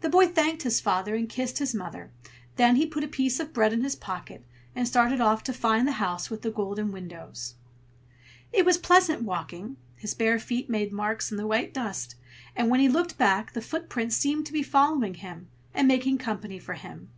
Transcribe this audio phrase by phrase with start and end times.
[0.00, 2.10] The boy thanked his father and kissed his mother;
[2.56, 4.42] then he put a piece of bread in his pocket,
[4.74, 7.54] and started off to find the house with the golden windows.
[8.54, 9.76] It was pleasant walking.
[9.96, 12.14] His bare feet made marks in the white dust,
[12.56, 16.58] and when he looked back, the footprints seemed to be following him, and making company
[16.58, 17.10] for him.